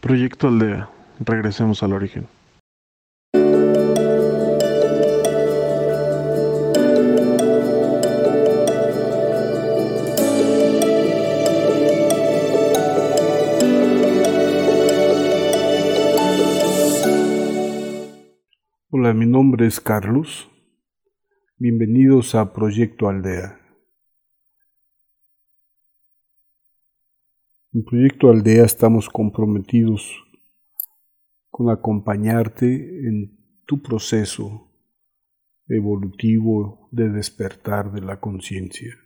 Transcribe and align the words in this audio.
Proyecto 0.00 0.46
Aldea. 0.46 0.88
Regresemos 1.18 1.82
al 1.82 1.92
origen. 1.92 2.28
Hola, 18.90 19.12
mi 19.14 19.26
nombre 19.26 19.66
es 19.66 19.80
Carlos. 19.80 20.48
Bienvenidos 21.56 22.36
a 22.36 22.52
Proyecto 22.52 23.08
Aldea. 23.08 23.57
En 27.74 27.84
Proyecto 27.84 28.30
Aldea 28.30 28.64
estamos 28.64 29.10
comprometidos 29.10 30.24
con 31.50 31.68
acompañarte 31.68 32.66
en 33.06 33.62
tu 33.66 33.82
proceso 33.82 34.72
evolutivo 35.68 36.88
de 36.92 37.10
despertar 37.10 37.92
de 37.92 38.00
la 38.00 38.20
conciencia. 38.20 38.96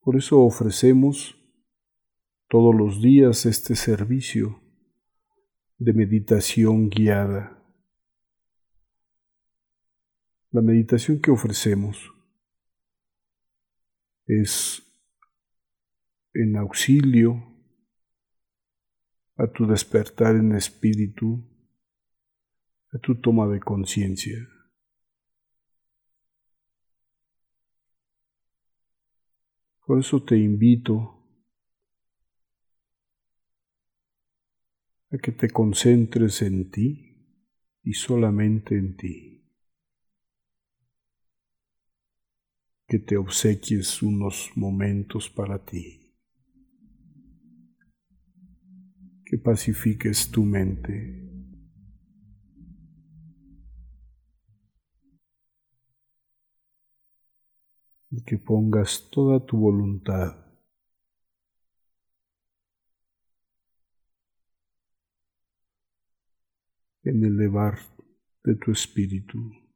Por 0.00 0.16
eso 0.16 0.40
ofrecemos 0.40 1.36
todos 2.48 2.74
los 2.74 3.00
días 3.00 3.46
este 3.46 3.76
servicio 3.76 4.60
de 5.78 5.92
meditación 5.92 6.88
guiada. 6.88 7.62
La 10.50 10.62
meditación 10.62 11.20
que 11.20 11.30
ofrecemos 11.30 12.17
es 14.28 14.82
en 16.34 16.56
auxilio 16.56 17.42
a 19.36 19.46
tu 19.46 19.66
despertar 19.66 20.36
en 20.36 20.54
espíritu, 20.54 21.42
a 22.92 22.98
tu 22.98 23.20
toma 23.20 23.48
de 23.48 23.60
conciencia. 23.60 24.46
Por 29.86 30.00
eso 30.00 30.22
te 30.22 30.36
invito 30.36 31.18
a 35.10 35.16
que 35.16 35.32
te 35.32 35.48
concentres 35.48 36.42
en 36.42 36.70
ti 36.70 37.16
y 37.82 37.94
solamente 37.94 38.76
en 38.76 38.96
ti. 38.96 39.37
Que 42.88 42.98
te 42.98 43.18
obsequies 43.18 44.02
unos 44.02 44.50
momentos 44.56 45.28
para 45.28 45.62
ti. 45.62 46.16
Que 49.26 49.36
pacifiques 49.36 50.30
tu 50.30 50.42
mente. 50.42 50.94
Y 58.10 58.22
que 58.24 58.38
pongas 58.38 59.10
toda 59.10 59.44
tu 59.44 59.58
voluntad 59.58 60.48
en 67.04 67.24
elevar 67.24 67.78
de 68.44 68.54
tu 68.56 68.72
espíritu. 68.72 69.67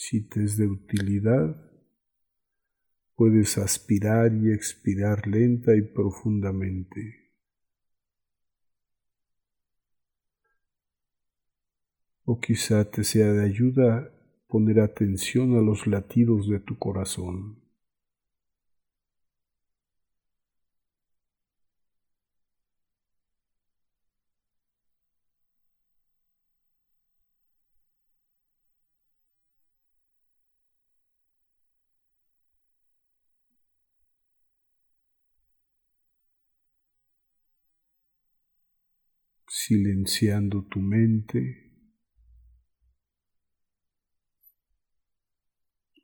Si 0.00 0.20
te 0.20 0.44
es 0.44 0.56
de 0.56 0.68
utilidad, 0.68 1.56
puedes 3.16 3.58
aspirar 3.58 4.32
y 4.32 4.52
expirar 4.52 5.26
lenta 5.26 5.74
y 5.74 5.82
profundamente. 5.82 7.32
O 12.24 12.38
quizá 12.38 12.88
te 12.88 13.02
sea 13.02 13.32
de 13.32 13.44
ayuda 13.44 14.08
poner 14.46 14.78
atención 14.78 15.58
a 15.58 15.62
los 15.62 15.88
latidos 15.88 16.48
de 16.48 16.60
tu 16.60 16.78
corazón. 16.78 17.67
Silenciando 39.48 40.64
tu 40.64 40.80
mente, 40.80 41.72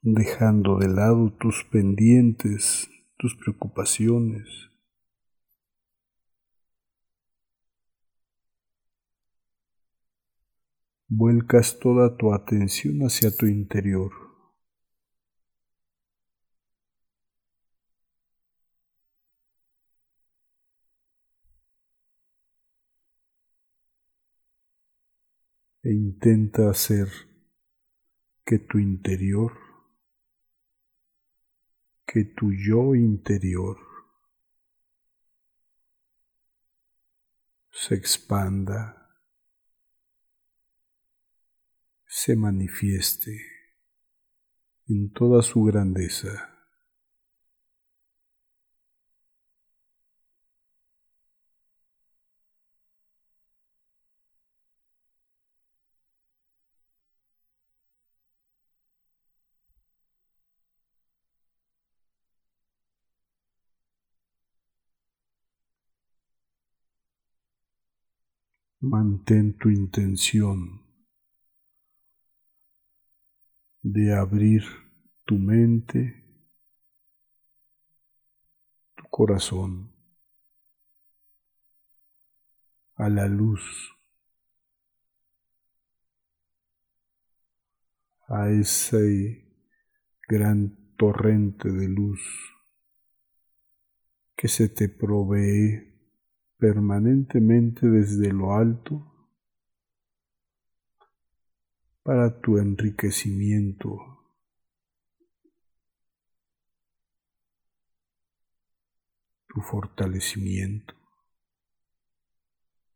dejando 0.02 0.78
de 0.78 0.88
lado 0.88 1.32
tus 1.32 1.64
pendientes, 1.64 2.90
tus 3.18 3.36
preocupaciones. 3.36 4.48
Vuelcas 11.08 11.78
toda 11.78 12.16
tu 12.16 12.32
atención 12.32 13.00
hacia 13.00 13.30
tu 13.30 13.46
interior. 13.46 14.23
E 25.84 25.92
intenta 25.92 26.70
hacer 26.70 27.06
que 28.44 28.58
tu 28.58 28.78
interior, 28.78 29.52
que 32.06 32.24
tu 32.24 32.52
yo 32.52 32.94
interior 32.94 33.76
se 37.70 37.94
expanda, 37.94 39.10
se 42.06 42.34
manifieste 42.34 43.38
en 44.88 45.12
toda 45.12 45.42
su 45.42 45.64
grandeza. 45.64 46.53
Mantén 68.86 69.56
tu 69.56 69.70
intención 69.70 70.82
de 73.80 74.14
abrir 74.14 74.62
tu 75.24 75.36
mente, 75.36 76.22
tu 78.94 79.04
corazón 79.08 79.90
a 82.96 83.08
la 83.08 83.26
luz, 83.26 83.62
a 88.28 88.50
ese 88.50 89.48
gran 90.28 90.94
torrente 90.98 91.72
de 91.72 91.88
luz 91.88 92.20
que 94.36 94.48
se 94.48 94.68
te 94.68 94.90
provee 94.90 95.93
permanentemente 96.64 97.86
desde 97.86 98.32
lo 98.32 98.54
alto 98.54 99.04
para 102.02 102.40
tu 102.40 102.56
enriquecimiento. 102.56 103.98
tu 109.46 109.60
fortalecimiento, 109.60 110.94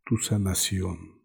tu 0.04 0.16
sanación. 0.16 1.20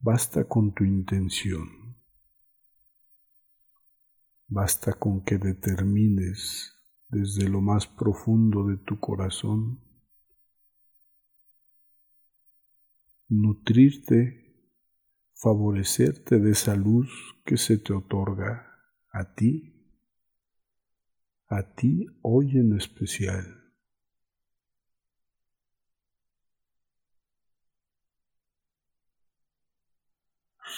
Basta 0.00 0.44
con 0.44 0.74
tu 0.74 0.84
intención. 0.84 1.83
Basta 4.56 4.92
con 4.92 5.24
que 5.24 5.36
determines 5.36 6.72
desde 7.08 7.48
lo 7.48 7.60
más 7.60 7.88
profundo 7.88 8.64
de 8.68 8.76
tu 8.76 9.00
corazón, 9.00 9.80
nutrirte, 13.28 14.70
favorecerte 15.34 16.38
de 16.38 16.52
esa 16.52 16.76
luz 16.76 17.10
que 17.44 17.56
se 17.56 17.78
te 17.78 17.92
otorga 17.92 18.64
a 19.10 19.34
ti, 19.34 19.74
a 21.48 21.74
ti 21.74 22.06
hoy 22.22 22.56
en 22.56 22.76
especial. 22.76 23.72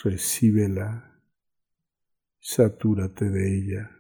Recíbela, 0.03 1.16
satúrate 2.47 3.29
de 3.29 3.59
ella. 3.59 3.91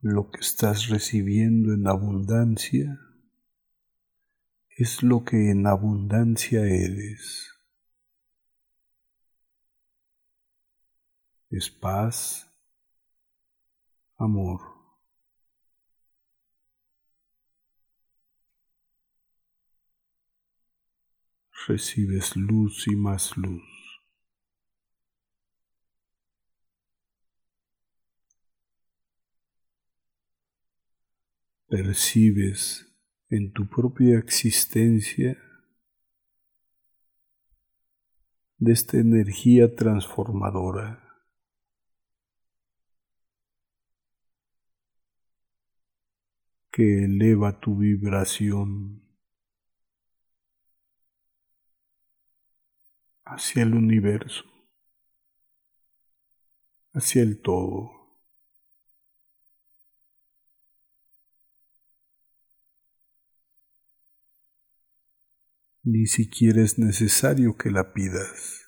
lo 0.00 0.30
que 0.30 0.40
estás 0.40 0.88
recibiendo 0.88 1.72
en 1.74 1.88
abundancia 1.88 3.00
es 4.70 5.02
lo 5.02 5.24
que 5.24 5.50
en 5.50 5.66
abundancia 5.66 6.60
eres. 6.60 7.50
Es 11.50 11.68
paz, 11.68 12.48
amor. 14.16 14.77
Recibes 21.68 22.34
luz 22.34 22.88
y 22.88 22.96
más 22.96 23.36
luz. 23.36 23.62
percibes 31.68 32.90
en 33.28 33.52
tu 33.52 33.68
propia 33.68 34.18
existencia 34.18 35.36
de 38.56 38.72
esta 38.72 38.96
energía 38.96 39.74
transformadora. 39.76 41.04
que 46.70 47.04
eleva 47.04 47.58
tu 47.58 47.76
vibración 47.76 49.07
hacia 53.28 53.62
el 53.62 53.74
universo, 53.74 54.44
hacia 56.92 57.22
el 57.22 57.40
todo. 57.40 57.98
ni 65.88 66.06
siquiera 66.06 66.62
es 66.62 66.78
necesario 66.78 67.56
que 67.56 67.70
la 67.70 67.94
pidas. 67.94 68.66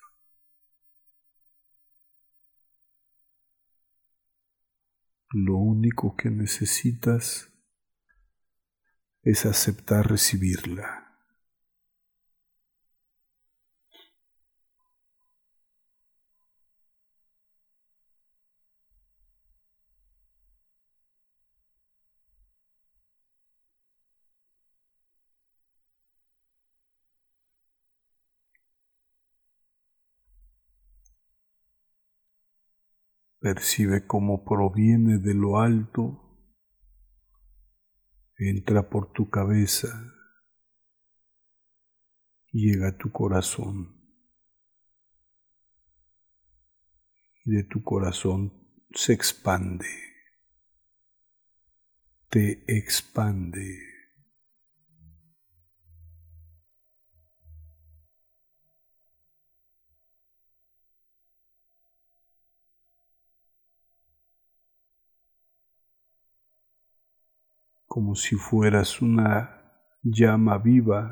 Lo 5.29 5.55
único 5.55 6.15
que 6.15 6.29
necesitas 6.29 7.49
es 9.23 9.45
aceptar 9.45 10.09
recibirla. 10.09 11.10
Percibe 33.41 34.05
cómo 34.05 34.45
proviene 34.45 35.17
de 35.17 35.33
lo 35.33 35.59
alto, 35.59 36.21
entra 38.37 38.87
por 38.87 39.11
tu 39.11 39.31
cabeza, 39.31 39.89
llega 42.51 42.89
a 42.89 42.97
tu 42.97 43.11
corazón 43.11 43.99
y 47.43 47.51
de 47.51 47.63
tu 47.63 47.81
corazón 47.83 48.53
se 48.93 49.13
expande, 49.13 49.87
te 52.29 52.63
expande. 52.67 53.90
Como 67.93 68.15
si 68.15 68.37
fueras 68.37 69.01
una 69.01 69.69
llama 70.01 70.57
viva, 70.57 71.03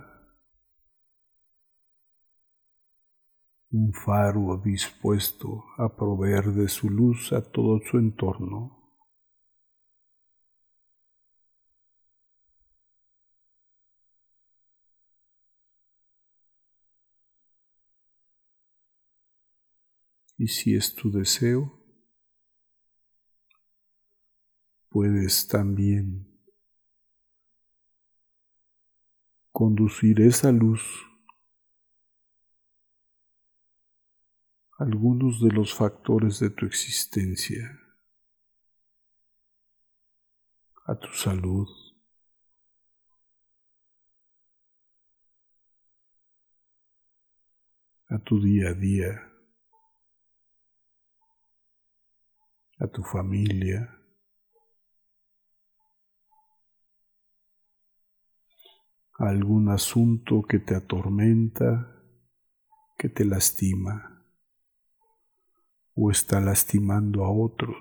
un 3.69 3.91
faro 3.91 4.55
dispuesto 4.63 5.65
a 5.77 5.93
proveer 5.93 6.45
de 6.53 6.69
su 6.69 6.89
luz 6.89 7.33
a 7.33 7.41
todo 7.51 7.81
su 7.81 7.97
entorno. 7.97 8.95
Y 20.37 20.47
si 20.47 20.75
es 20.75 20.95
tu 20.95 21.11
deseo, 21.11 21.77
puedes 24.87 25.45
también 25.49 26.28
conducir 29.59 30.21
esa 30.21 30.53
luz. 30.53 30.81
Algunos 34.77 35.41
de 35.41 35.51
los 35.51 35.73
factores 35.73 36.39
de 36.39 36.49
tu 36.49 36.65
existencia, 36.65 37.77
a 40.85 40.95
tu 40.95 41.11
salud, 41.11 41.67
a 48.07 48.17
tu 48.19 48.41
día 48.41 48.69
a 48.69 48.73
día, 48.73 49.29
a 52.79 52.87
tu 52.87 53.03
familia, 53.03 53.98
algún 59.19 59.69
asunto 59.69 60.43
que 60.47 60.59
te 60.59 60.75
atormenta, 60.75 61.93
que 62.97 63.09
te 63.09 63.25
lastima 63.25 64.23
o 65.93 66.09
está 66.09 66.39
lastimando 66.39 67.25
a 67.25 67.31
otros. 67.31 67.75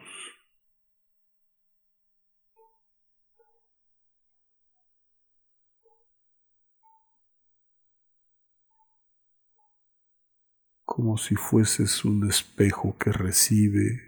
como 10.84 11.16
si 11.16 11.36
fueses 11.36 12.04
un 12.04 12.28
espejo 12.28 12.96
que 12.98 13.12
recibe 13.12 14.00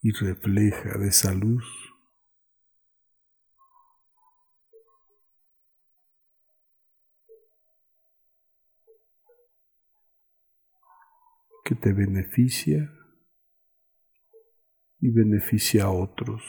y 0.00 0.12
refleja 0.12 0.96
de 0.96 1.08
esa 1.08 1.34
luz 1.34 1.89
que 11.70 11.76
te 11.76 11.92
beneficia 11.92 12.92
y 14.98 15.08
beneficia 15.08 15.84
a 15.84 15.90
otros. 15.90 16.42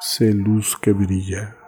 Sé 0.00 0.32
luz 0.32 0.78
que 0.78 0.94
brilla. 0.94 1.58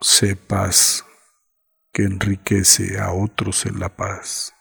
Sé 0.00 0.36
paz 0.36 1.04
que 1.92 2.04
enriquece 2.04 3.00
a 3.00 3.12
otros 3.12 3.66
en 3.66 3.80
la 3.80 3.88
paz. 3.96 4.54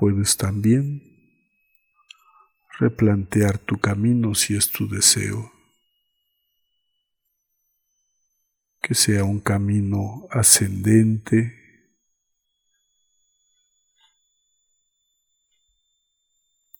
Puedes 0.00 0.38
también 0.38 1.02
replantear 2.78 3.58
tu 3.58 3.78
camino 3.78 4.34
si 4.34 4.56
es 4.56 4.70
tu 4.70 4.88
deseo. 4.88 5.52
Que 8.80 8.94
sea 8.94 9.24
un 9.24 9.40
camino 9.40 10.26
ascendente, 10.30 11.52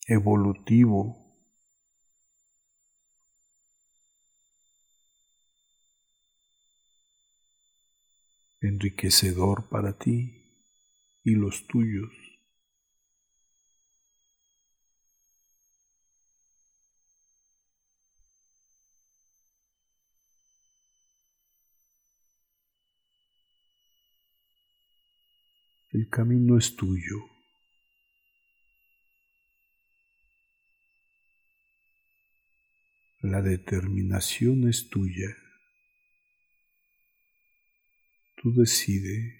evolutivo, 0.07 1.15
enriquecedor 8.63 9.69
para 9.69 9.99
ti 9.99 10.57
y 11.23 11.33
los 11.33 11.67
tuyos. 11.67 12.20
El 25.93 26.09
camino 26.09 26.57
es 26.57 26.77
tuyo. 26.77 27.17
La 33.23 33.43
determinación 33.43 34.69
es 34.69 34.89
tuya. 34.89 35.37
Tú 38.37 38.55
decides 38.55 39.35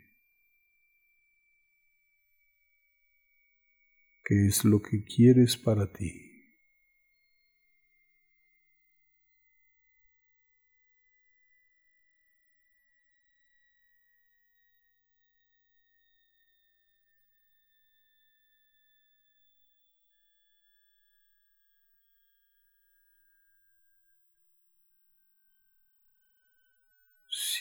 qué 4.25 4.47
es 4.49 4.65
lo 4.65 4.83
que 4.83 5.05
quieres 5.05 5.57
para 5.57 5.93
ti. 5.93 6.30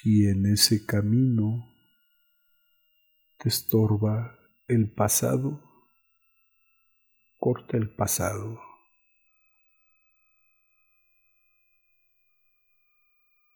Si 0.01 0.27
en 0.27 0.45
ese 0.45 0.85
camino 0.85 1.75
te 3.37 3.49
estorba 3.49 4.39
el 4.67 4.89
pasado, 4.93 5.61
corta 7.37 7.75
el 7.75 7.93
pasado. 7.93 8.61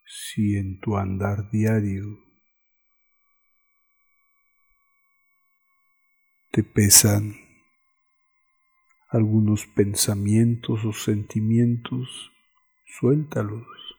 Si 0.05 0.57
en 0.57 0.81
tu 0.81 0.97
andar 0.97 1.49
diario 1.49 2.19
te 6.51 6.63
pesan 6.63 7.35
algunos 9.07 9.65
pensamientos 9.67 10.83
o 10.83 10.91
sentimientos, 10.91 12.31
suéltalos 12.85 13.92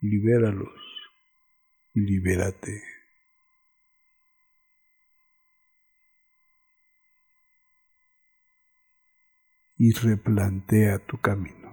libéralos 0.00 0.88
libérate. 1.98 2.82
Y 9.78 9.92
replantea 9.92 10.98
tu 10.98 11.20
camino. 11.20 11.67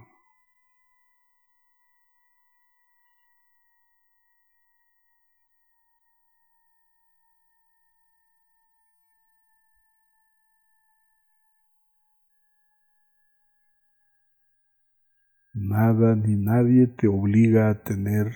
Nada 15.85 16.15
ni 16.15 16.35
nadie 16.35 16.87
te 16.87 17.07
obliga 17.07 17.69
a 17.69 17.83
tener 17.83 18.33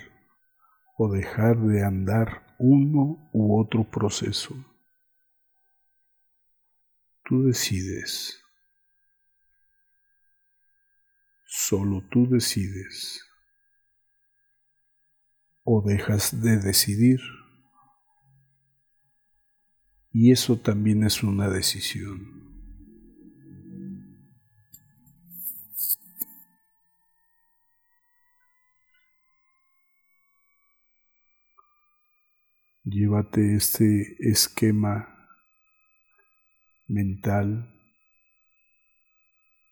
o 1.00 1.12
dejar 1.12 1.58
de 1.58 1.84
andar 1.84 2.56
uno 2.60 3.28
u 3.34 3.60
otro 3.60 3.90
proceso. 3.90 4.54
Tú 7.24 7.46
decides. 7.46 8.40
Solo 11.48 12.08
tú 12.12 12.30
decides. 12.30 13.20
O 15.64 15.82
dejas 15.82 16.40
de 16.44 16.60
decidir. 16.60 17.20
Y 20.12 20.32
eso 20.32 20.60
también 20.60 21.04
es 21.04 21.24
una 21.24 21.50
decisión. 21.50 22.49
Llévate 32.92 33.56
este 33.56 34.16
esquema 34.20 35.28
mental 36.88 37.72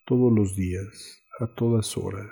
todos 0.05 0.31
los 0.31 0.55
días, 0.55 1.24
a 1.39 1.47
todas 1.47 1.97
horas. 1.97 2.29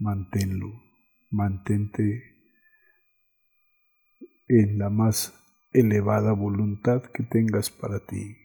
Manténlo, 0.00 0.82
mantente 1.30 2.34
en 4.48 4.78
la 4.80 4.90
más 4.90 5.40
elevada 5.72 6.32
voluntad 6.32 7.04
que 7.04 7.22
tengas 7.22 7.70
para 7.70 8.04
ti. 8.04 8.41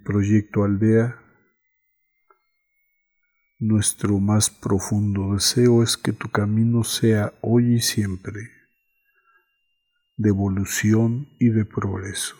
Proyecto 0.00 0.64
Aldea, 0.64 1.20
nuestro 3.58 4.18
más 4.18 4.50
profundo 4.50 5.34
deseo 5.34 5.82
es 5.82 5.96
que 5.96 6.12
tu 6.12 6.30
camino 6.30 6.84
sea 6.84 7.32
hoy 7.40 7.76
y 7.76 7.80
siempre 7.80 8.56
de 10.16 10.30
evolución 10.30 11.28
y 11.38 11.50
de 11.50 11.64
progreso. 11.64 12.36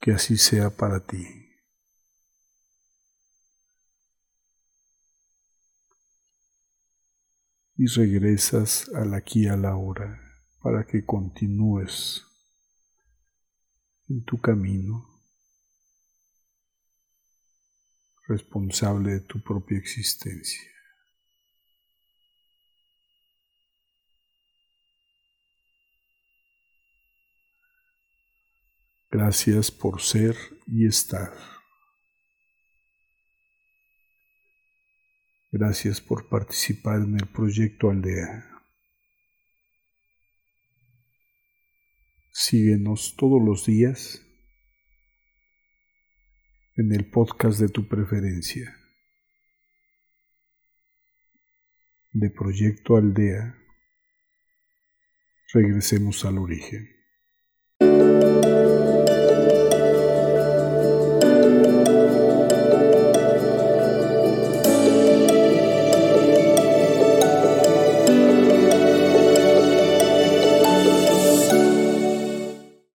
Que 0.00 0.12
así 0.12 0.36
sea 0.36 0.70
para 0.70 1.00
ti. 1.00 1.26
Y 7.76 7.86
regresas 7.86 8.88
al 8.94 9.14
aquí 9.14 9.48
a 9.48 9.56
la 9.56 9.76
hora 9.76 10.20
para 10.60 10.84
que 10.84 11.04
continúes 11.04 12.24
en 14.08 14.24
tu 14.24 14.40
camino, 14.40 15.15
responsable 18.28 19.12
de 19.12 19.20
tu 19.20 19.42
propia 19.42 19.78
existencia. 19.78 20.62
Gracias 29.10 29.70
por 29.70 30.00
ser 30.00 30.36
y 30.66 30.86
estar. 30.86 31.32
Gracias 35.52 36.00
por 36.00 36.28
participar 36.28 36.96
en 36.96 37.14
el 37.14 37.26
proyecto 37.28 37.88
Aldea. 37.88 38.44
Síguenos 42.30 43.14
todos 43.16 43.40
los 43.42 43.64
días 43.64 44.25
en 46.76 46.92
el 46.92 47.08
podcast 47.08 47.58
de 47.58 47.68
tu 47.68 47.88
preferencia. 47.88 48.76
De 52.12 52.30
Proyecto 52.30 52.96
Aldea, 52.96 53.58
regresemos 55.52 56.24
al 56.26 56.38
origen. 56.38 56.95